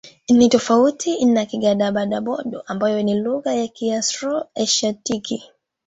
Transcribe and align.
Ni 0.29 0.49
tofauti 0.49 1.25
na 1.25 1.45
Kigadaba-Bodo 1.45 2.63
ambayo 2.65 3.03
ni 3.03 3.15
lugha 3.19 3.53
ya 3.53 3.67
Kiaustro-Asiatiki. 3.67 5.43